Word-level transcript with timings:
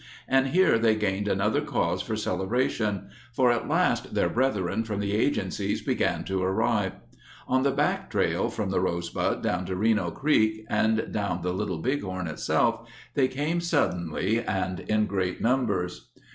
And 0.27 0.47
here 0.47 0.79
they 0.79 0.95
gained 0.95 1.27
another 1.27 1.61
cause 1.61 2.01
for 2.01 2.15
celebration, 2.15 3.09
for 3.33 3.51
at 3.51 3.67
last 3.69 4.15
their 4.15 4.29
brethren 4.29 4.83
from 4.83 4.99
the 4.99 5.15
agen 5.15 5.49
cies 5.49 5.85
began 5.85 6.23
to 6.23 6.41
arrive. 6.41 6.93
On 7.47 7.61
the 7.61 7.71
backtrail 7.71 8.51
from 8.51 8.71
the 8.71 8.79
Rose 8.79 9.11
bud 9.11 9.43
down 9.43 9.65
Reno 9.65 10.09
Creek, 10.09 10.65
and 10.67 11.11
down 11.11 11.43
the 11.43 11.53
Little 11.53 11.77
Bighorn 11.77 12.25
itself, 12.25 12.89
they 13.13 13.27
came 13.27 13.61
suddenly 13.61 14.43
and 14.43 14.79
in 14.79 15.05
great 15.05 15.39
numbers. 15.39 16.09